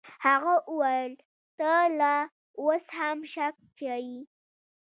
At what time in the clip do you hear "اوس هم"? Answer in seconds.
2.59-3.17